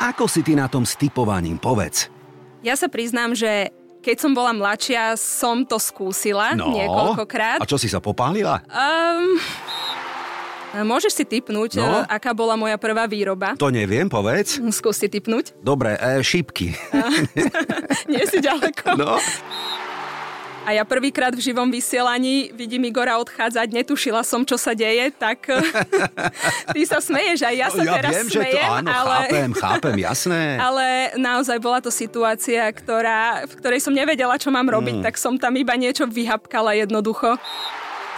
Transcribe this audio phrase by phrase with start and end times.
[0.00, 2.08] Ako si ty na tom s typovaním, povedz?
[2.64, 3.68] Ja sa priznám, že
[4.00, 6.72] keď som bola mladšia, som to skúsila No.
[6.72, 7.60] niekoľkokrát.
[7.60, 8.64] A čo si sa popálila?
[8.72, 9.36] Um,
[10.88, 11.84] môžeš si typnúť, No.
[11.84, 11.98] no?
[12.08, 13.52] aká bola moja prvá výroba?
[13.60, 14.56] To neviem, povedz.
[14.72, 15.52] Skús si typnúť.
[15.60, 16.72] Dobre, e, šípky.
[18.12, 18.96] Nie si ďaleko.
[18.96, 19.20] No.
[20.60, 25.48] A ja prvýkrát v živom vysielaní vidím Igora odchádzať, netušila som, čo sa deje, tak
[26.76, 29.16] ty sa smeješ, aj ja sa ja teraz viem, že to smejem, áno, ale...
[29.24, 30.42] chápem, chápem, jasné.
[30.70, 30.86] Ale
[31.16, 35.04] naozaj bola to situácia, ktorá, v ktorej som nevedela, čo mám robiť, Mm.
[35.06, 37.38] tak som tam iba niečo vyhapkala jednoducho.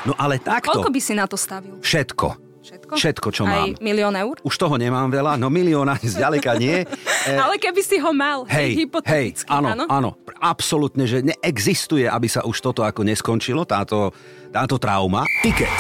[0.03, 0.73] No ale takto.
[0.73, 1.79] Koľko by si na to stavil?
[1.79, 2.52] Všetko.
[2.63, 2.93] Všetko?
[2.95, 3.75] Všetko, čo Aj mám.
[3.83, 4.39] milión eur?
[4.47, 6.87] Už toho nemám veľa, no milión ani zďaleka nie.
[7.23, 9.85] E, Ale keby si ho mal, Hej, hej, áno, áno?
[9.87, 10.11] áno,
[10.43, 14.11] absolútne, že neexistuje, aby sa už toto ako neskončilo, táto,
[14.51, 15.23] táto trauma.
[15.39, 15.71] Tiket.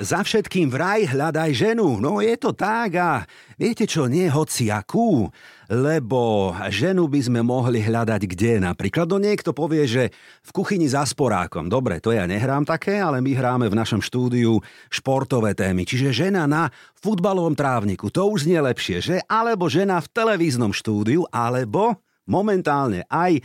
[0.00, 2.00] Za všetkým vraj hľadaj ženu.
[2.00, 3.28] No je to tak a
[3.62, 5.30] viete čo, nie hociakú,
[5.70, 9.06] lebo ženu by sme mohli hľadať kde napríklad.
[9.06, 10.10] No niekto povie, že
[10.42, 11.70] v kuchyni za sporákom.
[11.70, 14.58] Dobre, to ja nehrám také, ale my hráme v našom štúdiu
[14.90, 15.86] športové témy.
[15.86, 19.16] Čiže žena na futbalovom trávniku, to už znie lepšie, že?
[19.30, 23.38] Alebo žena v televíznom štúdiu, alebo momentálne aj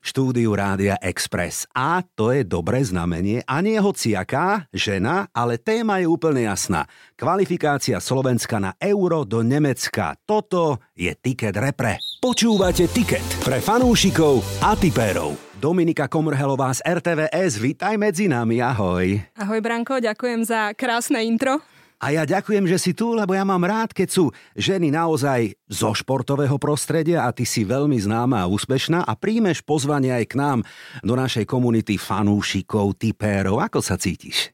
[0.00, 1.68] štúdiu Rádia Express.
[1.76, 6.88] A to je dobré znamenie a nie hociaká žena, ale téma je úplne jasná.
[7.14, 10.18] Kvalifikácia Slovenska na euro do Nemecka.
[10.24, 12.00] Toto je Ticket Repre.
[12.18, 15.36] Počúvate Ticket pre fanúšikov a tipérov.
[15.60, 19.20] Dominika Komrhelová z RTVS, vítaj medzi nami, ahoj.
[19.36, 21.60] Ahoj Branko, ďakujem za krásne intro.
[22.00, 24.24] A ja ďakujem, že si tu, lebo ja mám rád, keď sú
[24.56, 30.08] ženy naozaj zo športového prostredia a ty si veľmi známa a úspešná a príjmeš pozvanie
[30.08, 30.58] aj k nám
[31.04, 33.60] do našej komunity fanúšikov, tipérov.
[33.60, 34.48] Ako sa cítiš?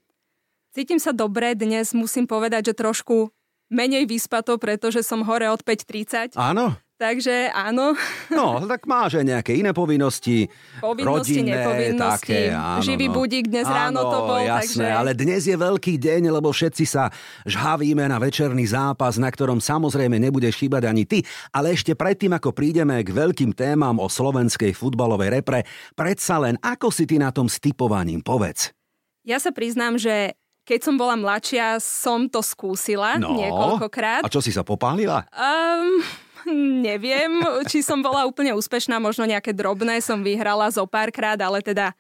[0.74, 3.30] Cítim sa dobre, dnes musím povedať, že trošku
[3.70, 6.34] menej vyspato, pretože som hore od 5.30.
[6.34, 6.74] Áno?
[6.96, 7.92] Takže áno,
[8.32, 10.48] No, tak máš aj nejaké iné povinnosti.
[10.80, 12.32] Povinnosti, rodinné, nepovinnosti.
[12.32, 13.14] Také, áno, Živý no.
[13.20, 16.84] budík dnes ráno áno, to bol, jasné, takže- ale dnes je veľký deň, lebo všetci
[16.88, 17.12] sa
[17.44, 21.20] žhavíme na večerný zápas, na ktorom samozrejme nebudeš chýbať ani ty.
[21.52, 26.88] Ale ešte predtým, ako prídeme k veľkým témam o slovenskej futbalovej repre, predsa len ako
[26.88, 28.72] si ty na tom s typovaním, povedz.
[29.20, 30.32] ja sa priznám, že
[30.64, 33.36] keď som bola mladšia, som to skúsila No.
[33.36, 34.24] niekoľkokrát.
[34.24, 35.22] A čo si sa popálila?
[35.30, 36.02] Um,
[36.86, 41.92] neviem, či som bola úplne úspešná, možno nejaké drobné som vyhrala zo párkrát, ale teda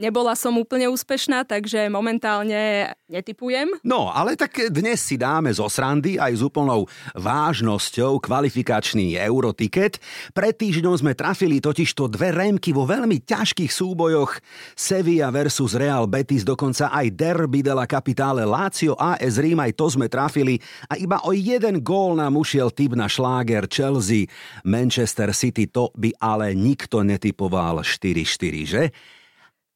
[0.00, 3.68] nebola som úplne úspešná, takže momentálne netypujem.
[3.84, 10.00] No, ale tak dnes si dáme zo srandy aj s úplnou vážnosťou kvalifikačný eurotiket.
[10.32, 14.40] Pred týždňom sme trafili totižto dve rémky vo veľmi ťažkých súbojoch
[14.72, 19.86] Sevilla versus Real Betis, dokonca aj derby de la Capitale Lazio AS Rím, aj to
[19.92, 20.56] sme trafili
[20.88, 24.28] a iba o jeden gól nám ušiel typ na šláger Chelsea
[24.64, 28.84] Manchester City, to by ale nikto netypoval 4-4, že?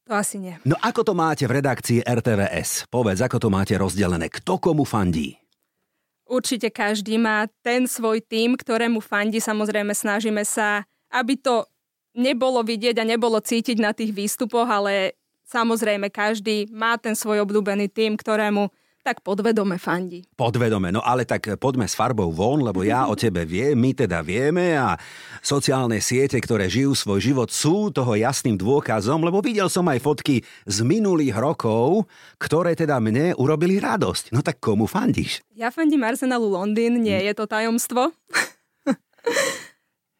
[0.07, 0.55] To asi nie.
[0.63, 2.87] No ako to máte v redakcii RTVS?
[2.87, 4.31] Povedz, ako to máte rozdelené?
[4.31, 5.35] Kto komu fandí?
[6.27, 9.43] Určite každý má ten svoj tým, ktorému fandí.
[9.43, 11.67] Samozrejme snažíme sa, aby to
[12.15, 15.15] nebolo vidieť a nebolo cítiť na tých výstupoch, ale
[15.47, 18.67] samozrejme každý má ten svoj obľúbený tým, ktorému
[19.07, 20.27] tak podvedome fandí.
[20.35, 24.19] Podvedome, no ale tak poďme s farbou von, lebo ja o tebe viem, my teda
[24.19, 24.99] vieme a
[25.39, 30.43] sociálne siete, ktoré žijú svoj život, sú toho jasným dôkazom, lebo videl som aj fotky
[30.67, 32.03] z minulých rokov,
[32.35, 34.35] ktoré teda mne urobili radosť.
[34.35, 35.39] No tak komu fandíš?
[35.55, 38.11] Ja fandím Arsenalu Londýn, nie je to tajomstvo.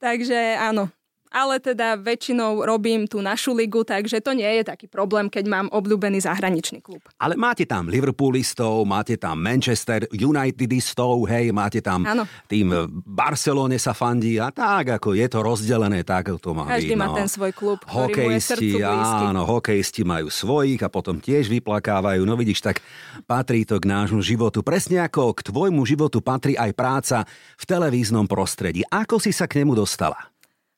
[0.05, 0.87] Takže áno.
[1.31, 5.67] Ale teda väčšinou robím tú našu ligu, takže to nie je taký problém, keď mám
[5.69, 7.03] obľúbený zahraničný klub.
[7.19, 12.23] Ale máte tam Liverpoolistov, máte tam Manchester Unitedistov, hej, máte tam Áno.
[12.47, 16.95] tým v Barcelone sa fandí a tak, ako je to rozdelené, tak to má Každý
[16.95, 17.15] byť, má no.
[17.15, 22.23] ten svoj klub, ktorý Hokejisti, áno, hokejisti majú svojich a potom tiež vyplakávajú.
[22.23, 22.79] No vidíš, tak
[23.27, 24.63] patrí to k nášmu životu.
[24.63, 27.17] Presne ako k tvojmu životu patrí aj práca
[27.59, 28.85] v televíznom prostredí.
[28.87, 30.36] Ako si sa k nemu dostala?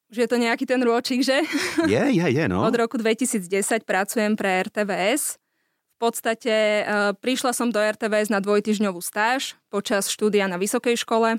[0.09, 1.45] Už je to nejaký ten rôčik, že?
[1.85, 2.65] Je, je, je, no.
[2.65, 3.45] Od roku 2010
[3.85, 5.37] pracujem pre RTVS.
[5.37, 6.83] V podstate e,
[7.13, 11.37] prišla som do RTVS na dvojtyžňovú stáž počas štúdia na vysokej škole,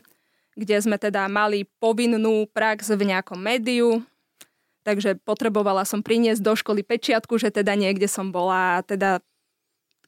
[0.55, 4.05] kde sme teda mali povinnú prax v nejakom médiu,
[4.87, 9.25] takže potrebovala som priniesť do školy pečiatku, že teda niekde som bola, a teda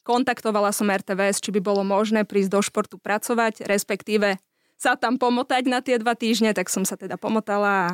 [0.07, 4.39] kontaktovala som RTVS, či by bolo možné prísť do športu pracovať, respektíve
[4.79, 7.89] sa tam pomotať na tie dva týždne, tak som sa teda pomotala a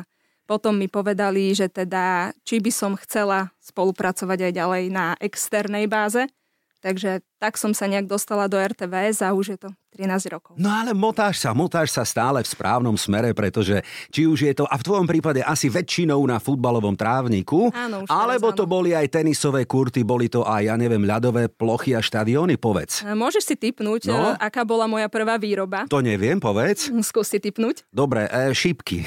[0.49, 6.25] potom mi povedali, že teda či by som chcela spolupracovať aj ďalej na externej báze.
[6.79, 10.55] Takže tak som sa nejak dostala do RTVS a už je to 13 rokov.
[10.55, 14.63] No ale motáš sa, motáš sa stále v správnom smere, pretože či už je to,
[14.63, 19.67] a v tvojom prípade asi väčšinou na futbalovom trávniku, áno, alebo to boli aj tenisové
[19.67, 23.03] kurty, boli to aj, ja neviem, ľadové plochy a štadióny, povedz.
[23.03, 24.39] Môžeš si typnúť, no?
[24.39, 25.83] aká bola moja prvá výroba?
[25.91, 26.91] To neviem, povedz.
[27.03, 27.83] Skús si typnúť.
[27.91, 29.03] Dobre, e, šipky.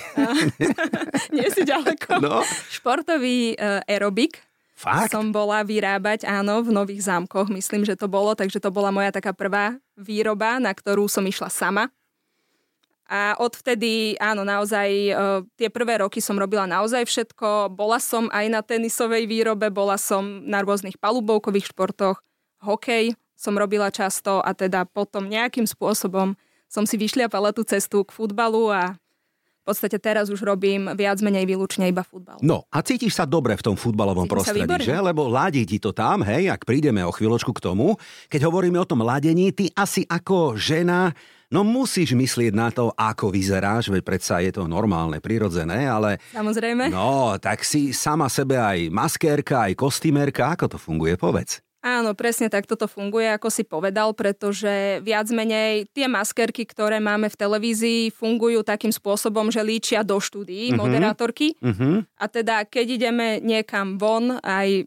[1.36, 2.20] Nie si ďaleko.
[2.20, 2.44] No?
[2.68, 4.51] Športový e, aerobik
[4.82, 5.14] Fakt?
[5.14, 9.14] som bola vyrábať, áno, v Nových zámkoch, myslím, že to bolo, takže to bola moja
[9.14, 11.86] taká prvá výroba, na ktorú som išla sama.
[13.06, 15.12] A odvtedy, áno, naozaj, e,
[15.54, 17.70] tie prvé roky som robila naozaj všetko.
[17.76, 22.18] Bola som aj na tenisovej výrobe, bola som na rôznych palubovkových športoch,
[22.64, 26.34] hokej som robila často a teda potom nejakým spôsobom
[26.70, 28.96] som si vyšliapala tú cestu k futbalu a
[29.62, 32.42] v podstate teraz už robím viac menej výlučne iba futbal.
[32.42, 34.98] No a cítiš sa dobre v tom futbalovom Cítim prostredí, že?
[34.98, 37.94] Lebo ladí ti to tam, hej, ak prídeme o chvíľočku k tomu.
[38.26, 41.14] Keď hovoríme o tom ladení, ty asi ako žena
[41.52, 46.16] No musíš myslieť na to, ako vyzeráš, veď predsa je to normálne, prirodzené, ale...
[46.32, 46.88] Samozrejme.
[46.88, 51.60] No, tak si sama sebe aj maskérka, aj kostýmerka, ako to funguje, povedz.
[51.82, 57.26] Áno, presne tak toto funguje, ako si povedal, pretože viac menej tie maskerky, ktoré máme
[57.26, 60.78] v televízii, fungujú takým spôsobom, že líčia do štúdií uh-huh.
[60.78, 61.58] moderátorky.
[61.58, 62.06] Uh-huh.
[62.14, 64.86] A teda, keď ideme niekam von, aj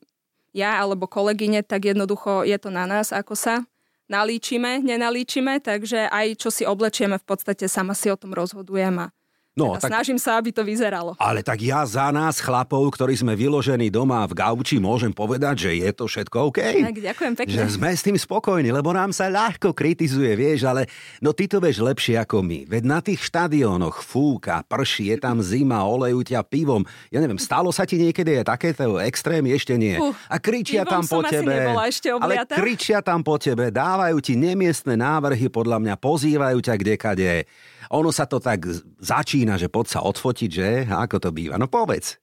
[0.55, 3.67] ja alebo kolegyne, tak jednoducho je to na nás, ako sa
[4.07, 9.11] nalíčime, nenalíčime, takže aj čo si oblečieme, v podstate sama si o tom rozhodujem a
[9.55, 11.15] No, teda tak, snažím sa, aby to vyzeralo.
[11.15, 15.79] Ale tak ja za nás, chlapov, ktorí sme vyložení doma v gauči, môžem povedať, že
[15.79, 16.59] je to všetko OK.
[16.59, 17.55] Tak, ďakujem pekne.
[17.55, 20.91] Že sme s tým spokojní, lebo nám sa ľahko kritizuje, vieš, ale
[21.23, 22.67] no ty to vieš lepšie ako my.
[22.67, 26.83] Veď na tých štadiónoch fúka, prší, je tam zima, olejú ťa pivom.
[27.07, 29.55] Ja neviem, stalo sa ti niekedy aj takéto extrémy?
[29.55, 29.95] Ešte nie.
[29.95, 31.71] Uh, a kričia tam po tebe.
[32.19, 37.47] ale kričia tam po tebe, dávajú ti nemiestne návrhy, podľa mňa pozývajú ťa kdekade
[37.89, 38.65] ono sa to tak
[38.97, 40.69] začína, že poď sa odfotiť, že?
[40.89, 41.61] A ako to býva?
[41.61, 42.17] No povedz.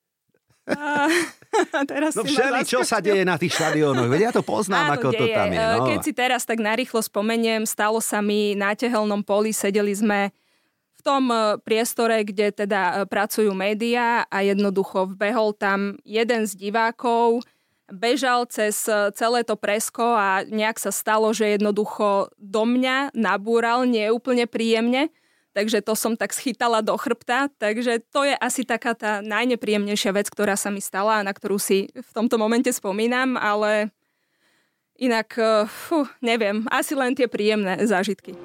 [0.67, 1.07] A,
[1.91, 4.11] teraz no všeli, čo sa deje na tých štadiónoch?
[4.11, 5.21] Veď ja to poznám, Áno, ako deje.
[5.23, 5.59] to tam je.
[5.59, 5.87] No.
[5.87, 10.35] Keď si teraz tak narýchlo spomeniem, stalo sa mi na tehelnom poli, sedeli sme
[10.99, 16.55] v tom e, priestore, kde teda e, pracujú médiá a jednoducho vbehol tam jeden z
[16.55, 17.43] divákov,
[17.91, 23.83] bežal cez e, celé to presko a nejak sa stalo, že jednoducho do mňa nabúral
[23.83, 25.11] neúplne príjemne
[25.53, 30.29] takže to som tak schytala do chrbta, takže to je asi taká tá najnepríjemnejšia vec,
[30.33, 33.93] ktorá sa mi stala a na ktorú si v tomto momente spomínam, ale
[35.01, 38.37] inak, eh, fú, neviem, asi len tie príjemné zážitky.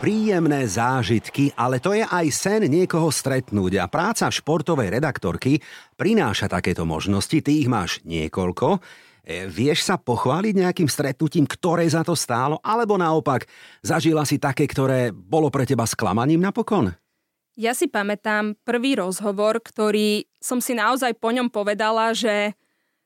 [0.00, 5.60] Príjemné zážitky, ale to je aj sen niekoho stretnúť a práca športovej redaktorky
[6.00, 8.80] prináša takéto možnosti, ty ich máš niekoľko.
[9.20, 13.44] E, vieš sa pochváliť nejakým stretnutím, ktoré za to stálo, alebo naopak
[13.84, 16.96] zažila si také, ktoré bolo pre teba sklamaním napokon?
[17.60, 22.56] Ja si pamätám prvý rozhovor, ktorý som si naozaj po ňom povedala, že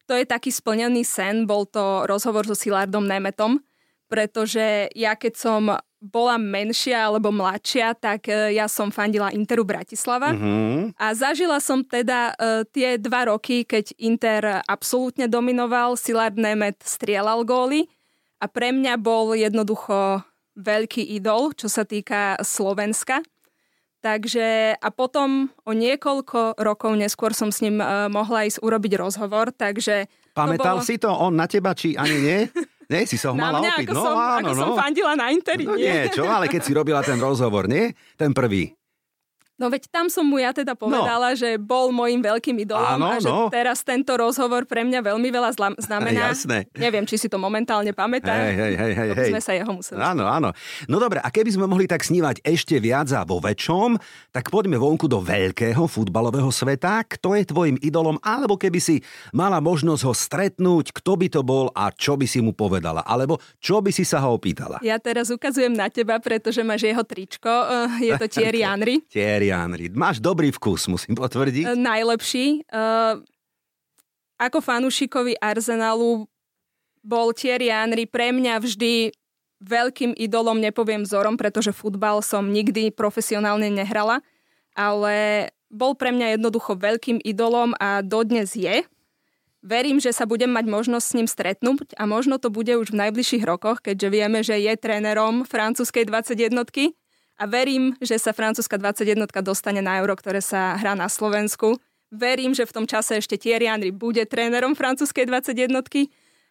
[0.06, 3.58] to je taký splnený sen, bol to rozhovor so Silardom Nemetom,
[4.06, 10.36] pretože ja keď som bola menšia alebo mladšia, tak e, ja som fandila Interu Bratislava.
[10.36, 10.92] Uh-huh.
[11.00, 17.48] A zažila som teda uh, tie dva roky, keď Inter absolútne dominoval, Silard Nemet strieľal
[17.48, 17.88] góly
[18.36, 20.20] a pre mňa bol jednoducho
[20.60, 23.24] veľký idol, čo sa týka Slovenska.
[24.04, 29.48] Takže a potom o niekoľko rokov neskôr som s ním uh, mohla ísť urobiť rozhovor,
[29.56, 30.04] takže...
[30.36, 30.84] Pamätal bolo...
[30.84, 32.40] si to on na teba, či ani nie?
[32.90, 33.86] Nie, si som mala mňa, opiť.
[33.88, 34.60] Ako no, som, áno, ako no.
[34.60, 36.12] som fandila na Interi, no, nie.
[36.12, 37.92] čo, ale keď si robila ten rozhovor, nie?
[38.14, 38.72] Ten prvý.
[39.54, 41.38] No veď tam som mu ja teda povedala, no.
[41.38, 43.46] že bol môjim veľkým idolom Áno, a že no.
[43.54, 46.34] teraz tento rozhovor pre mňa veľmi veľa zla- znamená.
[46.34, 46.66] Jasné.
[46.74, 48.34] Neviem, či si to momentálne pamätá.
[48.34, 49.30] Hej, hej, hej, hej, hej.
[49.30, 50.02] sme sa jeho museli.
[50.02, 50.50] Áno, áno.
[50.90, 53.94] No dobre, a keby sme mohli tak snívať ešte viac a vo väčšom,
[54.34, 57.06] tak poďme vonku do veľkého futbalového sveta.
[57.06, 58.18] Kto je tvojim idolom?
[58.26, 62.42] Alebo keby si mala možnosť ho stretnúť, kto by to bol a čo by si
[62.42, 63.06] mu povedala?
[63.06, 64.82] Alebo čo by si sa ho opýtala?
[64.82, 67.48] Ja teraz ukazujem na teba, pretože máš jeho tričko.
[67.48, 68.98] Eh, je to Thierry Henry.
[69.06, 69.90] Thierry Henry.
[69.92, 71.64] Máš dobrý vkus, musím potvrdiť.
[71.64, 72.68] E, najlepší.
[72.70, 73.20] Uh,
[74.38, 76.28] ako fanúšikovi Arsenalu
[77.04, 79.12] bol Thierry Henry pre mňa vždy
[79.64, 84.20] veľkým idolom, nepoviem vzorom, pretože futbal som nikdy profesionálne nehrala,
[84.76, 88.84] ale bol pre mňa jednoducho veľkým idolom a dodnes je.
[89.64, 93.00] Verím, že sa budem mať možnosť s ním stretnúť a možno to bude už v
[93.08, 96.68] najbližších rokoch, keďže vieme, že je trénerom francúzskej 21
[97.34, 101.78] a verím, že sa francúzska 21 dostane na euro, ktoré sa hrá na Slovensku.
[102.14, 105.82] Verím, že v tom čase ešte Thierry Henry bude trénerom francúzskej 21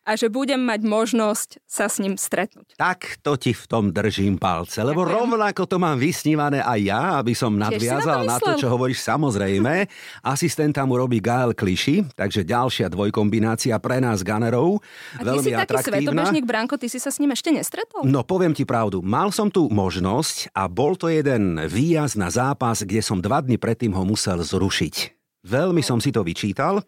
[0.03, 2.75] a že budem mať možnosť sa s ním stretnúť.
[2.75, 5.19] Tak to ti v tom držím palce, lebo Ďakujem.
[5.19, 8.99] rovnako to mám vysnívané aj ja, aby som nadviazal na to, na to, čo hovoríš
[9.01, 9.87] samozrejme.
[10.21, 14.83] Asistenta mu robí Gael Kliši, takže ďalšia dvojkombinácia pre nás Gunnerov.
[15.19, 18.03] A veľmi ty si taký svetobežník, Branko, ty si sa s ním ešte nestretol?
[18.03, 22.83] No poviem ti pravdu, mal som tu možnosť a bol to jeden výjazd na zápas,
[22.83, 25.23] kde som dva dny predtým ho musel zrušiť.
[25.43, 26.79] Veľmi som si to vyčítal,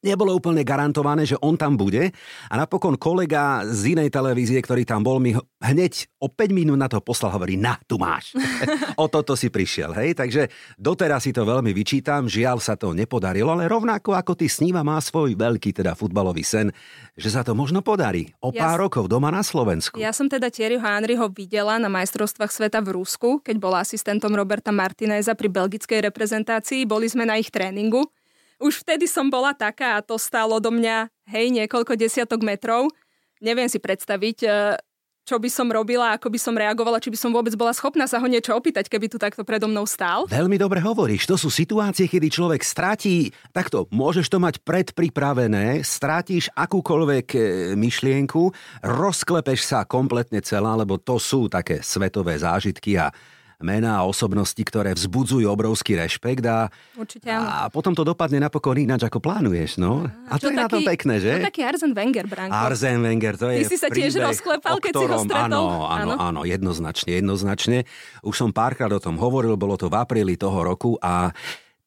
[0.00, 2.12] nebolo úplne garantované, že on tam bude.
[2.48, 6.88] A napokon kolega z inej televízie, ktorý tam bol, mi hneď o 5 minút na
[6.88, 8.32] to poslal, hovorí, na, tu máš.
[9.02, 10.16] o toto si prišiel, hej.
[10.16, 10.48] Takže
[10.80, 14.96] doteraz si to veľmi vyčítam, žiaľ sa to nepodarilo, ale rovnako ako ty sníva má
[15.00, 16.72] svoj veľký teda futbalový sen,
[17.16, 20.00] že sa to možno podarí o pár ja, rokov doma na Slovensku.
[20.00, 24.72] Ja som teda Thierryho Henryho videla na majstrovstvách sveta v Rusku, keď bol asistentom Roberta
[24.72, 26.88] Martineza pri belgickej reprezentácii.
[26.88, 28.08] Boli sme na ich tréningu
[28.60, 32.92] už vtedy som bola taká a to stálo do mňa, hej, niekoľko desiatok metrov.
[33.40, 34.48] Neviem si predstaviť, e,
[35.24, 38.20] čo by som robila, ako by som reagovala, či by som vôbec bola schopná sa
[38.20, 40.26] ho niečo opýtať, keby tu takto predo mnou stál.
[40.26, 46.52] Veľmi dobre hovoríš, to sú situácie, kedy človek stratí, takto, môžeš to mať predpripravené, stratíš
[46.52, 47.40] akúkoľvek e,
[47.78, 48.52] myšlienku,
[48.84, 53.08] rozklepeš sa kompletne celá, lebo to sú také svetové zážitky a
[53.60, 59.04] mená a osobnosti, ktoré vzbudzujú obrovský rešpekt a, Určite, a potom to dopadne napokon ináč,
[59.04, 59.76] ako plánuješ.
[59.76, 60.08] No?
[60.28, 61.32] A, a to, je taký, na tom pekné, že?
[61.36, 62.52] To taký Arzen Wenger, Branko.
[62.56, 65.64] Arzen Wenger, to je Ty si sa tiež rozklepal, keď ktorom, si ho stretol?
[65.64, 67.78] Áno, áno, áno, jednoznačne, jednoznačne.
[68.24, 71.30] Už som párkrát o tom hovoril, bolo to v apríli toho roku a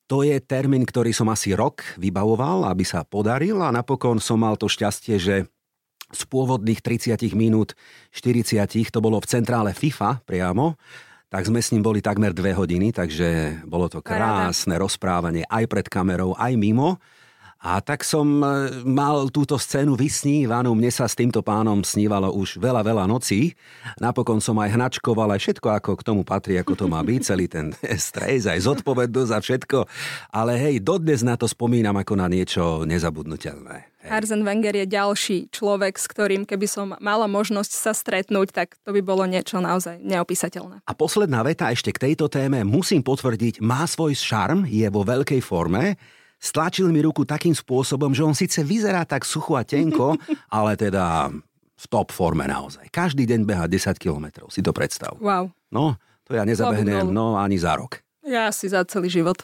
[0.06, 4.60] to je termín, ktorý som asi rok vybavoval, aby sa podaril a napokon som mal
[4.60, 5.36] to šťastie, že
[6.14, 7.74] z pôvodných 30 minút
[8.14, 10.78] 40 to bolo v centrále FIFA priamo
[11.34, 15.90] tak sme s ním boli takmer dve hodiny, takže bolo to krásne rozprávanie aj pred
[15.90, 17.02] kamerou, aj mimo.
[17.64, 18.46] A tak som e,
[18.86, 23.58] mal túto scénu vysnívanú, mne sa s týmto pánom snívalo už veľa, veľa nocí.
[23.98, 27.50] Napokon som aj hnačkoval, aj všetko, ako k tomu patrí, ako to má byť, celý
[27.50, 29.78] ten stres, aj zodpovednosť a všetko.
[30.30, 33.93] Ale hej, dodnes na to spomínam ako na niečo nezabudnutelné.
[34.04, 34.12] Hej.
[34.20, 38.92] Arzen Wenger je ďalší človek, s ktorým keby som mala možnosť sa stretnúť, tak to
[38.92, 40.84] by bolo niečo naozaj neopísateľné.
[40.84, 45.40] A posledná veta ešte k tejto téme musím potvrdiť, má svoj šarm, je vo veľkej
[45.40, 45.96] forme,
[46.36, 50.20] stlačil mi ruku takým spôsobom, že on síce vyzerá tak sucho a tenko,
[50.52, 51.32] ale teda
[51.80, 52.92] v top forme naozaj.
[52.92, 55.16] Každý deň beha 10 kilometrov, si to predstav.
[55.24, 55.48] Wow.
[55.72, 55.96] No,
[56.28, 58.04] to ja nezabehnem, no ani za rok.
[58.24, 59.44] Ja si za celý život.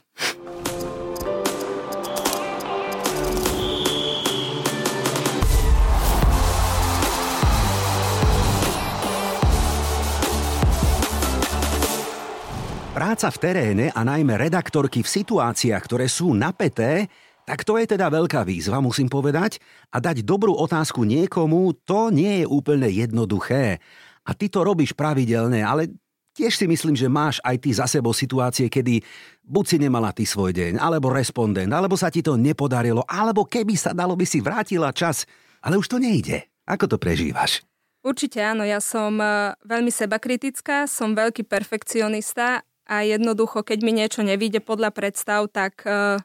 [13.10, 17.10] Práca v teréne a najmä redaktorky v situáciách, ktoré sú napeté,
[17.42, 19.58] tak to je teda veľká výzva, musím povedať.
[19.90, 23.82] A dať dobrú otázku niekomu, to nie je úplne jednoduché.
[24.30, 25.90] A ty to robíš pravidelne, ale
[26.38, 29.02] tiež si myslím, že máš aj ty za sebou situácie, kedy
[29.42, 33.74] buď si nemala ty svoj deň, alebo respondent, alebo sa ti to nepodarilo, alebo keby
[33.74, 35.26] sa dalo, by si vrátila čas.
[35.66, 36.46] Ale už to nejde.
[36.70, 37.66] Ako to prežívaš?
[38.06, 44.26] Určite áno, ja som eh, veľmi sebakritická, som veľký perfekcionista a jednoducho, keď mi niečo
[44.26, 46.18] nevíde podľa predstav, tak uh,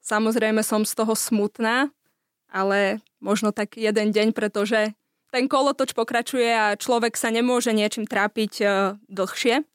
[0.00, 1.92] samozrejme som z toho smutná,
[2.48, 4.96] ale možno tak jeden deň, pretože
[5.28, 9.68] ten kolotoč pokračuje a človek sa nemôže niečím trápiť uh, dlhšie.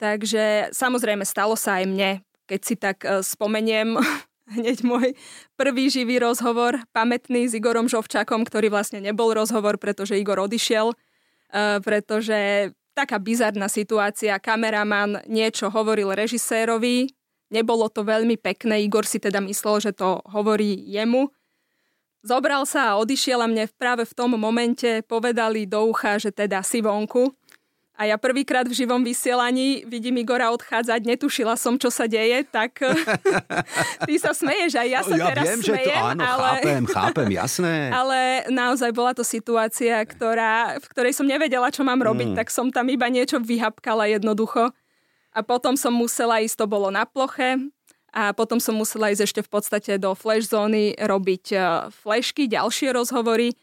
[0.00, 2.10] Takže samozrejme stalo sa aj mne,
[2.48, 4.00] keď si tak uh, spomeniem
[4.56, 5.12] hneď môj
[5.60, 11.84] prvý živý rozhovor, pamätný s Igorom Žovčakom, ktorý vlastne nebol rozhovor, pretože Igor odišiel, uh,
[11.84, 14.38] pretože taká bizarná situácia.
[14.38, 17.10] Kameraman niečo hovoril režisérovi,
[17.50, 21.28] nebolo to veľmi pekné, Igor si teda myslel, že to hovorí jemu.
[22.24, 26.64] Zobral sa a odišiel a mne práve v tom momente povedali do ucha, že teda
[26.64, 27.36] si vonku.
[27.94, 32.82] A ja prvýkrát v živom vysielaní vidím Igora odchádzať, netušila som, čo sa deje, tak
[34.10, 35.78] ty sa smeješ, aj ja sa ja teraz viem, smejem.
[35.78, 36.42] Že to, áno, ale...
[36.42, 37.74] chápem, chápem, jasné.
[38.02, 38.18] Ale
[38.50, 42.36] naozaj bola to situácia, ktorá, v ktorej som nevedela, čo mám robiť, mm.
[42.42, 44.74] tak som tam iba niečo vyhapkala jednoducho.
[45.30, 47.62] A potom som musela ísť, to bolo na ploche,
[48.14, 52.94] a potom som musela ísť ešte v podstate do flash zóny robiť eh, flashky, ďalšie
[52.94, 53.58] rozhovory.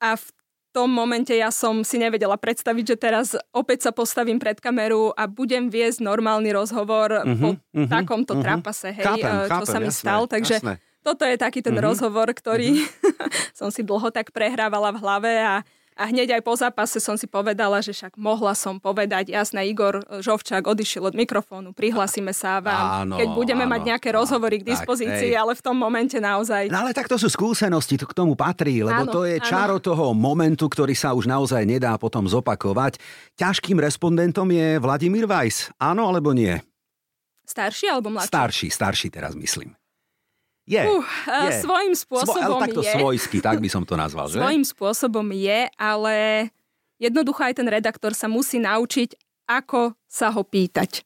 [0.00, 0.24] A v
[0.70, 5.26] tom momente ja som si nevedela predstaviť, že teraz opäť sa postavím pred kameru a
[5.26, 8.44] budem viesť normálny rozhovor uh-huh, po uh-huh, takomto uh-huh.
[8.46, 10.22] trápase, hej, chápem, čo chápem, sa mi jasné, stal.
[10.30, 10.74] Takže jasné.
[11.02, 11.88] toto je taký ten mm-hmm.
[11.90, 13.54] rozhovor, ktorý mm-hmm.
[13.58, 15.54] som si dlho tak prehrávala v hlave a
[15.98, 20.00] a hneď aj po zápase som si povedala, že však mohla som povedať, jasné, Igor
[20.08, 24.62] Žovčák odišiel od mikrofónu, prihlasíme sa vám, áno, keď budeme áno, mať nejaké áno, rozhovory
[24.62, 26.72] k dispozícii, tak, ale v tom momente naozaj...
[26.72, 29.76] No ale tak to sú skúsenosti, to k tomu patrí, lebo áno, to je čaro
[29.80, 29.84] áno.
[29.84, 33.00] toho momentu, ktorý sa už naozaj nedá potom zopakovať.
[33.36, 36.54] Ťažkým respondentom je Vladimír Vajs, áno alebo nie?
[37.50, 38.30] Starší alebo mladší?
[38.30, 39.79] Starší, starší teraz myslím.
[40.68, 41.04] Je, uh,
[41.48, 41.64] je.
[41.64, 42.92] Svojím spôsobom Svo, ale takto je.
[42.94, 44.38] svojsky, tak by som to nazval, že?
[44.38, 46.14] Svojím spôsobom je, ale
[47.00, 49.16] jednoducho aj ten redaktor sa musí naučiť,
[49.50, 51.02] ako sa ho pýtať.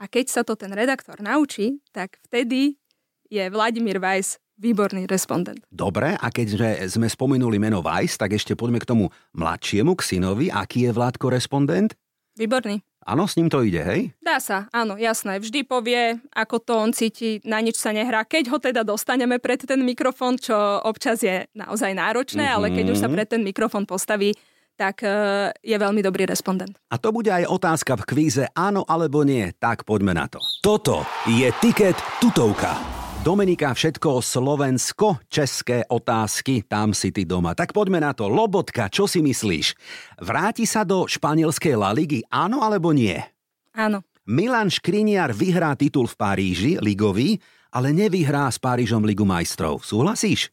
[0.00, 2.80] A keď sa to ten redaktor naučí, tak vtedy
[3.28, 5.58] je Vladimír Weiss výborný respondent.
[5.70, 10.46] Dobre, a keďže sme spomenuli meno Weiss, tak ešte poďme k tomu mladšiemu, k synovi.
[10.50, 11.94] Aký je Vládko respondent?
[12.34, 12.82] Výborný.
[13.04, 14.00] Áno, s ním to ide, hej?
[14.24, 15.36] Dá sa, áno, jasné.
[15.36, 18.24] Vždy povie, ako to on cíti, na nič sa nehrá.
[18.24, 22.56] Keď ho teda dostaneme pred ten mikrofón, čo občas je naozaj náročné, mm-hmm.
[22.56, 23.14] ale keď už sa mhm.
[23.14, 24.32] pred ten mikrofón postaví,
[24.74, 26.74] tak uh, je veľmi dobrý respondent.
[26.90, 30.42] A to bude aj otázka v kvíze áno alebo nie, tak poďme na to.
[30.58, 33.03] Toto je Tiket tutovka.
[33.24, 37.56] Dominika, všetko slovensko-české otázky, tam si ty doma.
[37.56, 38.28] Tak poďme na to.
[38.28, 39.72] Lobotka, čo si myslíš?
[40.20, 43.16] Vráti sa do španielskej La Ligy, áno alebo nie?
[43.72, 44.04] Áno.
[44.28, 47.40] Milan Škriniar vyhrá titul v Paríži, ligový,
[47.72, 49.80] ale nevyhrá s Párižom Ligu majstrov.
[49.80, 50.52] Súhlasíš?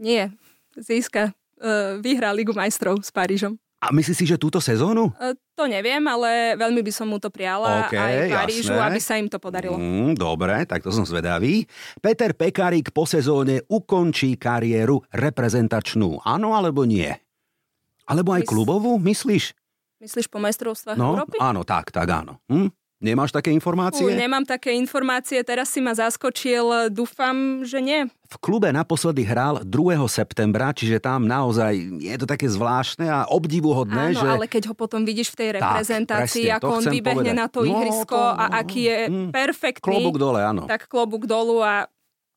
[0.00, 0.32] Nie.
[0.80, 3.60] Získa, uh, vyhrá Ligu majstrov s Parížom.
[3.80, 5.08] A myslíš si, že túto sezónu?
[5.16, 8.84] E, to neviem, ale veľmi by som mu to priala okay, aj Parížu, jasné.
[8.92, 9.80] aby sa im to podarilo.
[9.80, 11.64] Mm, dobre, tak to som zvedavý.
[12.04, 16.20] Peter Pekarík po sezóne ukončí kariéru reprezentačnú.
[16.28, 17.08] Áno alebo nie?
[18.04, 19.56] Alebo aj Mys- klubovú, myslíš?
[20.00, 21.36] Myslíš po majstrovstvách no, Európy?
[21.40, 22.40] Áno, tak, tak áno.
[22.52, 22.68] Hm?
[23.00, 24.04] Nemáš také informácie?
[24.04, 28.04] Uh, nemám také informácie, teraz si ma zaskočil, dúfam, že nie.
[28.28, 30.04] V klube naposledy hral 2.
[30.04, 34.12] septembra, čiže tam naozaj je to také zvláštne a obdivuhodné.
[34.12, 34.28] Áno, že...
[34.28, 37.40] ale keď ho potom vidíš v tej reprezentácii, tak, presne, ako on vybehne povedať.
[37.40, 39.88] na to ihrisko no, to, a aký je mm, perfektný.
[39.96, 40.62] Klobúk dole, áno.
[40.68, 41.88] Tak klobúk dolu a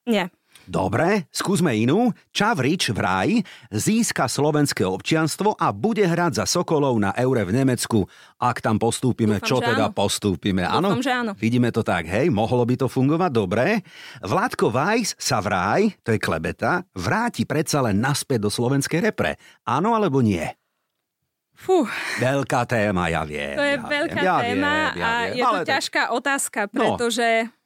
[0.07, 0.31] nie.
[0.63, 2.15] Dobre, skúsme inú.
[2.31, 8.07] Čavrič vraj získa slovenské občianstvo a bude hrať za Sokolov na Eure v Nemecku.
[8.39, 9.95] Ak tam postúpime, Dúfam, čo teda áno.
[9.95, 10.63] postúpime?
[10.63, 10.95] Áno?
[11.03, 11.35] že áno.
[11.35, 13.83] Vidíme to tak, hej, mohlo by to fungovať dobre.
[14.23, 19.35] Vládko Vajs sa vraj, to je klebeta, vráti predsa len naspäť do slovenskej repre.
[19.67, 20.47] Áno alebo nie?
[21.53, 21.83] Fú.
[22.23, 23.55] Veľká téma, ja viem.
[23.59, 25.35] To je ja veľká viem, ja téma viem, ja a viem.
[25.35, 26.15] je to Ale ťažká tak...
[26.15, 26.71] otázka, no.
[26.71, 27.27] pretože...
[27.51, 27.62] No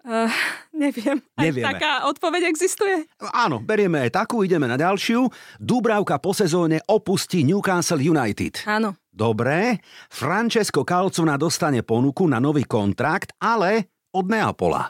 [0.00, 0.32] Uh,
[0.82, 1.20] neviem.
[1.36, 1.76] Nevieme.
[1.76, 3.04] taká odpoveď existuje?
[3.20, 5.28] Áno, berieme aj takú, ideme na ďalšiu.
[5.60, 8.64] Dúbravka po sezóne opustí Newcastle United.
[8.64, 8.96] Áno.
[9.10, 9.82] Dobre.
[10.08, 14.88] Francesco Calcona dostane ponuku na nový kontrakt, ale od Neapola.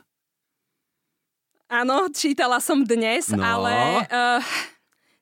[1.71, 3.43] Áno, čítala som dnes, no.
[3.47, 4.43] ale uh,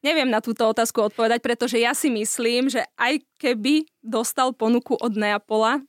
[0.01, 5.13] neviem na túto otázku odpovedať, pretože ja si myslím, že aj keby dostal ponuku od
[5.13, 5.85] Neapola,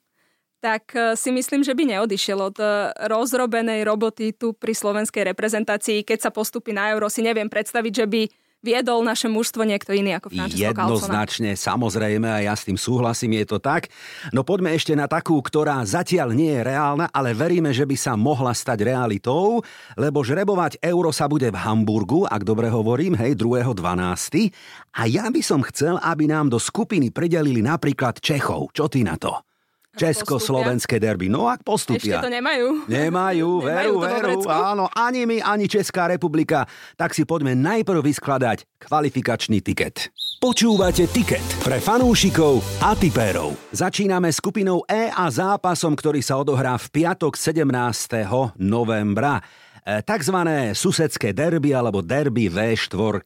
[0.59, 2.67] tak e, si myslím, že by neodišiel od e,
[3.07, 6.03] rozrobenej roboty tu pri slovenskej reprezentácii.
[6.03, 8.21] Keď sa postupí na euro, si neviem predstaviť, že by
[8.59, 13.55] viedol naše mužstvo niekto iný ako Francesco Jednoznačne, samozrejme, a ja s tým súhlasím, je
[13.55, 13.87] to tak.
[14.35, 18.13] No poďme ešte na takú, ktorá zatiaľ nie je reálna, ale veríme, že by sa
[18.19, 19.63] mohla stať realitou,
[19.95, 24.51] lebo žrebovať euro sa bude v Hamburgu, ak dobre hovorím, hej, 2.12.
[24.99, 28.75] A ja by som chcel, aby nám do skupiny pridelili napríklad Čechov.
[28.75, 29.48] Čo ty na to?
[29.99, 31.27] Československé derby.
[31.27, 32.23] No ak postupia.
[32.23, 32.87] Ešte to nemajú.
[32.87, 34.39] Nemajú, veru, veru.
[34.47, 36.63] Áno, ani my, ani Česká republika.
[36.95, 40.15] Tak si poďme najprv vyskladať kvalifikačný tiket.
[40.39, 43.59] Počúvate tiket pre fanúšikov a tipérov.
[43.75, 47.67] Začíname skupinou E a zápasom, ktorý sa odohrá v piatok 17.
[48.55, 49.43] novembra.
[49.83, 53.19] E, takzvané susedské derby alebo derby V4,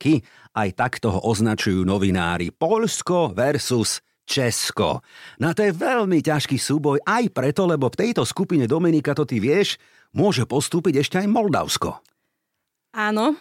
[0.58, 2.50] aj takto ho označujú novinári.
[2.50, 5.04] Polsko versus Česko.
[5.40, 9.38] No to je veľmi ťažký súboj aj preto, lebo v tejto skupine Dominika, to ty
[9.44, 9.76] vieš,
[10.16, 12.00] môže postúpiť ešte aj Moldavsko.
[12.94, 13.36] Áno,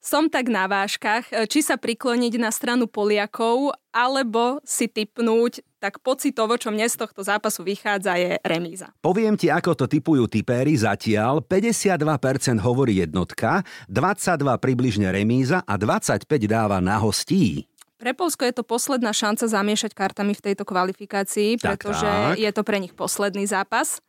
[0.00, 6.60] som tak na váškach, či sa prikloniť na stranu Poliakov, alebo si typnúť, tak pocitovo,
[6.60, 8.92] čo mne z tohto zápasu vychádza, je remíza.
[9.00, 11.40] Poviem ti, ako to typujú typéry zatiaľ.
[11.40, 17.64] 52% hovorí jednotka, 22 približne remíza a 25 dáva na hostí.
[18.00, 22.40] Pre Polsko je to posledná šanca zamiešať kartami v tejto kvalifikácii, tak, pretože tak.
[22.40, 24.00] je to pre nich posledný zápas.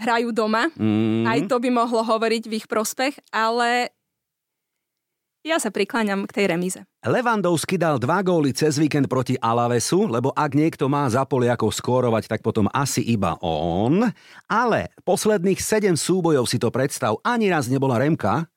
[0.00, 1.28] Hrajú doma, mm.
[1.28, 3.92] aj to by mohlo hovoriť v ich prospech, ale
[5.44, 6.80] ja sa prikláňam k tej remíze.
[7.04, 12.26] Levandovský dal dva góly cez víkend proti Alavesu, lebo ak niekto má za Poliakov skórovať,
[12.32, 14.08] tak potom asi iba on.
[14.50, 18.50] Ale posledných sedem súbojov si to predstav, ani raz nebola Remka,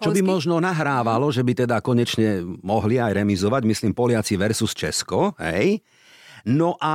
[0.00, 5.38] čo by možno nahrávalo, že by teda konečne mohli aj remizovať, myslím Poliaci versus Česko,
[5.38, 5.78] hej?
[6.44, 6.92] No a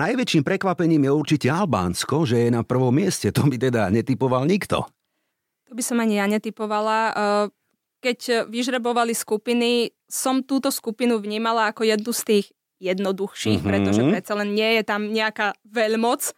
[0.00, 3.28] najväčším prekvapením je určite Albánsko, že je na prvom mieste.
[3.28, 4.88] To by teda netypoval nikto.
[5.68, 7.12] To by som ani ja netypovala.
[8.00, 12.46] Keď vyžrebovali skupiny, som túto skupinu vnímala ako jednu z tých
[12.78, 13.66] jednoduchších, Mhm.
[13.66, 16.32] pretože predsa len nie je tam nejaká veľmoc,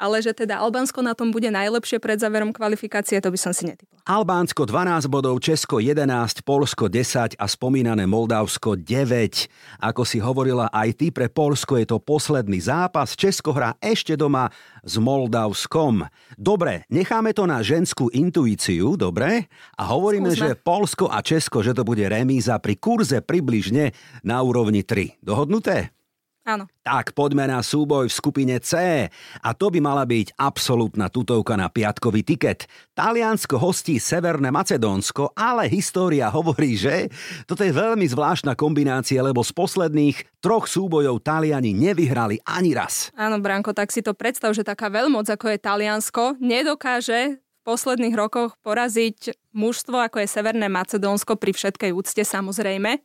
[0.00, 3.68] ale že teda Albánsko na tom bude najlepšie pred záverom kvalifikácie, to by som si
[3.68, 4.00] netypla.
[4.08, 9.84] Albánsko 12 bodov, Česko 11, Polsko 10 a spomínané Moldavsko 9.
[9.84, 13.12] Ako si hovorila aj ty, pre Polsko je to posledný zápas.
[13.12, 14.48] Česko hrá ešte doma
[14.80, 16.08] s Moldavskom.
[16.40, 19.52] Dobre, necháme to na ženskú intuíciu, dobre?
[19.76, 20.56] A hovoríme, Skúsme.
[20.56, 23.92] že Polsko a Česko, že to bude remíza pri kurze približne
[24.24, 25.20] na úrovni 3.
[25.20, 25.92] Dohodnuté?
[26.40, 26.64] Áno.
[26.80, 29.04] Tak poďme na súboj v skupine C.
[29.44, 32.64] A to by mala byť absolútna tutovka na piatkový tiket.
[32.96, 37.12] Taliansko hostí Severné Macedónsko, ale história hovorí, že
[37.44, 43.12] toto je veľmi zvláštna kombinácia, lebo z posledných troch súbojov Taliani nevyhrali ani raz.
[43.20, 48.16] Áno, Branko, tak si to predstav, že taká veľmoc, ako je Taliansko, nedokáže v posledných
[48.16, 53.04] rokoch poraziť mužstvo, ako je Severné Macedónsko, pri všetkej úcte samozrejme.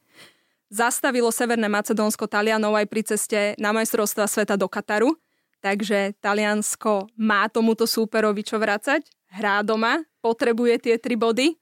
[0.70, 5.14] Zastavilo Severné Macedónsko Talianov aj pri ceste na majstrovstva sveta do Kataru,
[5.62, 11.54] takže Taliansko má tomuto súperovi čo vracať, hrá doma, potrebuje tie tri body.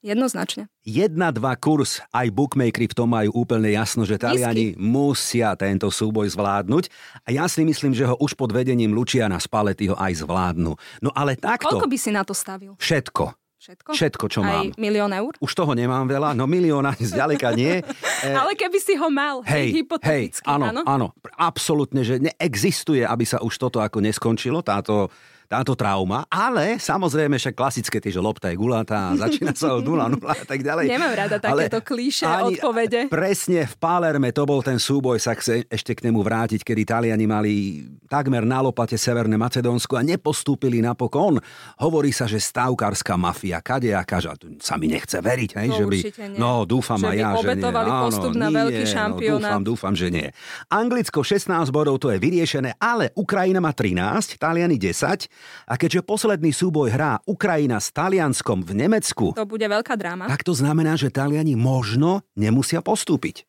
[0.00, 0.72] Jednoznačne.
[0.88, 1.12] 1-2
[1.60, 6.88] kurz, aj bookmakery v tom majú úplne jasno, že Taliani musia tento súboj zvládnuť
[7.20, 10.72] a ja si myslím, že ho už pod vedením Lučiana Spallettiho aj zvládnu.
[11.04, 11.76] No ale takto...
[11.76, 12.80] Koľko by si na to stavil?
[12.80, 13.39] Všetko.
[13.60, 13.92] Všetko?
[13.92, 14.72] Všetko, čo Aj mám.
[14.80, 15.36] milión eur?
[15.36, 17.76] Už toho nemám veľa, no milión ani zďaleka nie.
[18.20, 20.82] E, Ale keby si ho mal, hej, hej, hej, hypoteticky, áno, áno?
[20.84, 21.06] áno,
[21.40, 25.08] absolútne, že neexistuje, aby sa už toto ako neskončilo, táto,
[25.50, 30.22] táto trauma, ale samozrejme však klasické tie, že lopta je gulatá, začína sa od 0-0
[30.22, 30.86] a tak ďalej.
[30.86, 33.10] Nemám rada takéto klíše odpovede.
[33.10, 37.26] Presne v Palerme to bol ten súboj, sa chce ešte k nemu vrátiť, kedy Taliani
[37.26, 41.42] mali takmer na lopate Severné Macedónsko a nepostúpili napokon.
[41.82, 44.30] Hovorí sa, že stavkárska mafia, kadejaká, že
[44.62, 45.98] sa mi nechce veriť, hej, To že by...
[46.30, 46.38] nie.
[46.38, 47.66] No, dúfam Že aj ja, že nie.
[47.66, 49.42] Áno, postup na nie, veľký no, šampionát.
[49.42, 50.28] dúfam, dúfam, že nie.
[50.70, 56.50] Anglicko 16 bodov, to je vyriešené, ale Ukrajina má 13, Taliani 10 a keďže posledný
[56.50, 60.26] súboj hrá Ukrajina s Talianskom v Nemecku, To bude veľká dráma.
[60.26, 63.44] tak to znamená, že Taliani možno nemusia postúpiť.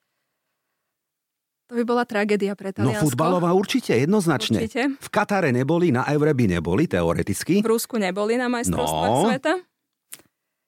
[1.66, 3.08] To by bola tragédia pre No Taliansko.
[3.08, 4.60] futbalová určite, jednoznačne.
[4.60, 4.92] Určite.
[4.92, 7.64] V Katare neboli, na Eure by neboli, teoreticky.
[7.64, 9.24] V Rusku neboli na majstrovstvách No.
[9.26, 9.54] sveta.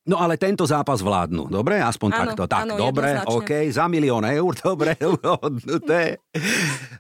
[0.04, 1.80] No ale tento zápas vládnu, dobre?
[1.80, 2.44] Aspoň Áno, takto.
[2.44, 3.24] Tak, áno, dobre.
[3.24, 5.00] OK, za milión eur, dobre.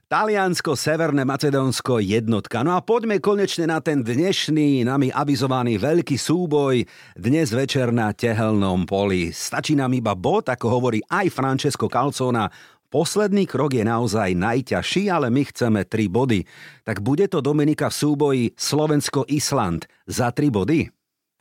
[0.08, 2.64] Taliansko, Severné Macedónsko, jednotka.
[2.64, 6.88] No a poďme konečne na ten dnešný, nami avizovaný veľký súboj
[7.20, 9.36] dnes večer na tehelnom poli.
[9.36, 12.48] Stačí nám iba bod, ako hovorí aj Francesco Calzona,
[12.94, 16.46] Posledný krok je naozaj najťažší, ale my chceme 3 body.
[16.86, 20.94] Tak bude to Dominika v súboji Slovensko-Island za 3 body?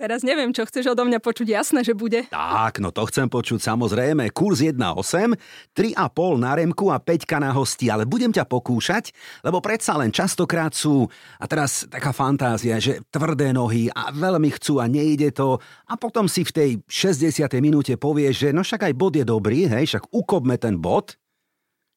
[0.02, 1.46] Teraz neviem, čo chceš odo mňa počuť.
[1.46, 2.26] Jasné, že bude.
[2.26, 4.34] Tak, no to chcem počuť samozrejme.
[4.34, 9.14] Kurs 1,8, 3,5 na remku a 5 na hosti, ale budem ťa pokúšať,
[9.46, 11.06] lebo predsa len častokrát sú,
[11.38, 16.26] a teraz taká fantázia, že tvrdé nohy a veľmi chcú a nejde to a potom
[16.26, 17.46] si v tej 60.
[17.62, 21.14] minúte povieš, že no však aj bod je dobrý, hej, však ukopme ten bod.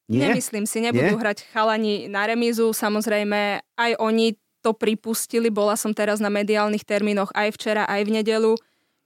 [0.06, 0.30] Nie?
[0.30, 1.22] Nemyslím si, nebudú Nie?
[1.26, 2.70] hrať chalani na remízu.
[2.70, 5.46] Samozrejme, aj oni to pripustili.
[5.46, 8.52] Bola som teraz na mediálnych termínoch aj včera, aj v nedelu,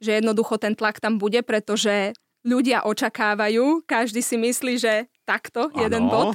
[0.00, 6.08] že jednoducho ten tlak tam bude, pretože ľudia očakávajú, každý si myslí, že takto jeden
[6.08, 6.12] Áno.
[6.12, 6.30] bod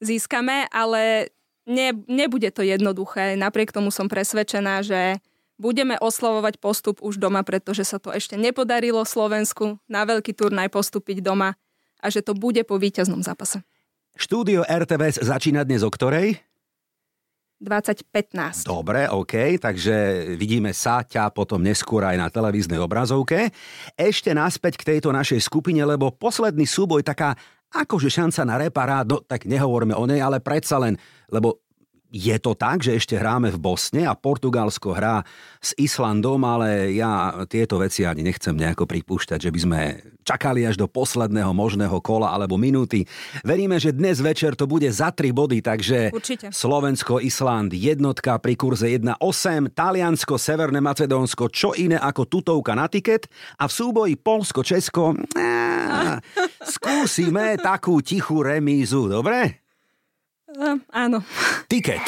[0.00, 1.28] získame, ale
[1.68, 3.36] ne, nebude to jednoduché.
[3.36, 5.20] Napriek tomu som presvedčená, že
[5.60, 11.20] budeme oslavovať postup už doma, pretože sa to ešte nepodarilo Slovensku na veľký turnaj postúpiť
[11.20, 11.56] doma
[12.00, 13.64] a že to bude po víťaznom zápase.
[14.16, 16.40] Štúdio RTVS začína dnes o ktorej?
[17.58, 18.68] 2015.
[18.68, 23.48] Dobre, OK, takže vidíme sa ťa potom neskôr aj na televíznej obrazovke.
[23.96, 27.32] Ešte naspäť k tejto našej skupine, lebo posledný súboj taká
[27.72, 30.94] akože šanca na reparát, no tak nehovorme o nej, ale predsa len,
[31.28, 31.65] lebo
[32.10, 35.26] je to tak, že ešte hráme v Bosne a Portugalsko hrá
[35.58, 39.80] s Islandom, ale ja tieto veci ani nechcem nejako pripúšťať, že by sme
[40.22, 43.06] čakali až do posledného možného kola alebo minúty.
[43.42, 46.54] Veríme, že dnes večer to bude za tri body, takže Určite.
[46.54, 53.26] Slovensko, Island, jednotka pri kurze 1,8, Taliansko, Severné Macedónsko, čo iné ako tutovka na tiket
[53.58, 56.22] a v súboji Polsko, Česko, á,
[56.74, 59.65] skúsime takú tichú remízu, dobre?
[60.56, 61.20] Uh, áno.
[61.68, 62.00] Tiket.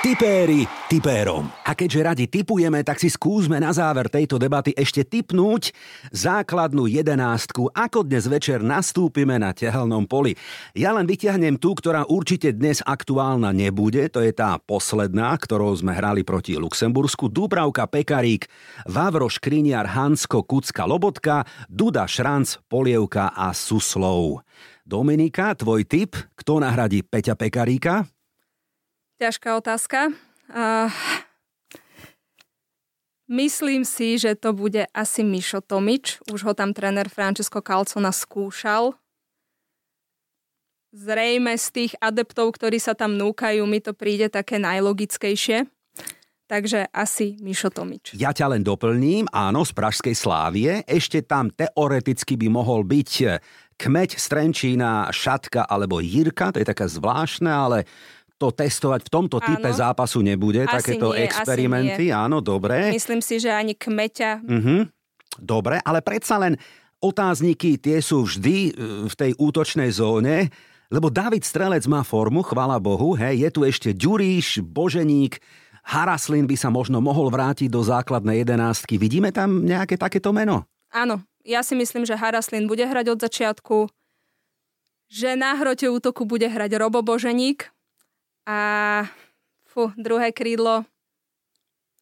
[0.00, 1.52] Tipéri tipérom.
[1.68, 5.76] A keďže radi tipujeme, tak si skúsme na záver tejto debaty ešte tipnúť
[6.08, 10.32] základnú jedenástku, ako dnes večer nastúpime na tehelnom poli.
[10.72, 15.92] Ja len vyťahnem tú, ktorá určite dnes aktuálna nebude, to je tá posledná, ktorou sme
[15.92, 18.48] hrali proti Luxembursku, Dúbravka Pekarík,
[18.88, 24.40] Vavro Škriniar, Hansko, Kucka, Lobotka, Duda Šranc, Polievka a Suslov.
[24.90, 28.10] Dominika, tvoj tip, kto nahradí Peťa Pekaríka?
[29.22, 30.10] Ťažká otázka.
[30.50, 30.90] Uh,
[33.30, 36.18] myslím si, že to bude asi Mišo Tomič.
[36.34, 38.98] Už ho tam tréner Francesco Calcona skúšal.
[40.90, 45.70] Zrejme z tých adeptov, ktorí sa tam núkajú, mi to príde také najlogickejšie.
[46.50, 48.18] Takže asi Mišo Tomič.
[48.18, 50.82] Ja ťa len doplním, áno, z Pražskej Slávie.
[50.82, 53.10] Ešte tam teoreticky by mohol byť
[53.80, 57.88] kmeď Strenčína, Šatka alebo Jirka, to je také zvláštne, ale
[58.36, 59.76] to testovať v tomto type áno.
[59.76, 62.92] zápasu nebude, asi takéto nie, experimenty, áno, dobre.
[62.92, 64.30] Myslím si, že ani kmeťa.
[64.44, 64.88] Uh-huh.
[65.36, 66.56] Dobre, ale predsa len
[67.00, 68.70] otázniky tie sú vždy e,
[69.08, 70.48] v tej útočnej zóne,
[70.88, 75.36] lebo David Strelec má formu, chvála Bohu, hej, je tu ešte Ďuríš, Boženík,
[75.84, 79.00] Haraslin by sa možno mohol vrátiť do základnej jedenástky.
[79.00, 80.68] Vidíme tam nejaké takéto meno?
[80.92, 83.78] Áno, ja si myslím, že Haraslin bude hrať od začiatku,
[85.10, 87.72] že na hrote útoku bude hrať Robo Boženík,
[88.50, 88.58] a
[89.62, 90.84] fu, druhé krídlo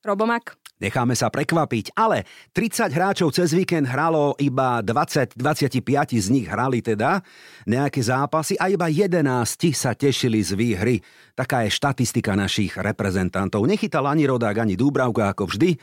[0.04, 0.54] Robomak.
[0.78, 2.22] Necháme sa prekvapiť, ale
[2.54, 5.82] 30 hráčov cez víkend hralo iba 20, 25
[6.22, 7.18] z nich hrali teda
[7.66, 9.26] nejaké zápasy a iba 11
[9.74, 11.02] sa tešili z výhry.
[11.34, 13.66] Taká je štatistika našich reprezentantov.
[13.66, 15.78] Nechytal ani Rodák, ani Dúbravka ako vždy,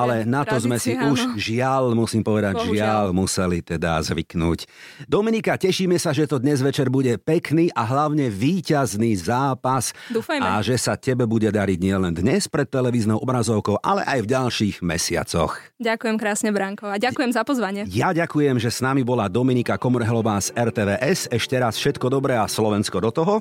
[0.00, 1.12] ale na to sme si áno.
[1.12, 2.72] už žiaľ, musím povedať, Bohužiaľ.
[2.72, 4.64] žiaľ museli teda zvyknúť.
[5.04, 9.92] Dominika, tešíme sa, že to dnes večer bude pekný a hlavne víťazný zápas.
[10.08, 10.40] Dúfajme.
[10.44, 13.20] A že sa tebe bude dariť nielen dnes pred televíznou
[13.58, 15.58] obrazovkou, ale aj v ďalších mesiacoch.
[15.82, 17.84] Ďakujem krásne, Branko, a ďakujem za pozvanie.
[17.90, 21.30] Ja ďakujem, že s nami bola Dominika Komrhelová z RTVS.
[21.34, 23.34] Ešte raz všetko dobré a Slovensko do toho.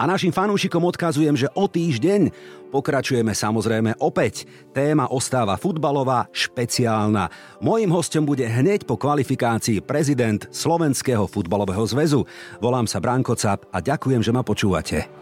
[0.00, 2.32] A našim fanúšikom odkazujem, že o týždeň
[2.72, 4.48] pokračujeme samozrejme opäť.
[4.72, 7.28] Téma ostáva futbalová, špeciálna.
[7.60, 12.24] Mojím hostom bude hneď po kvalifikácii prezident Slovenského futbalového zväzu.
[12.58, 15.21] Volám sa Branko Cap a ďakujem, že ma počúvate.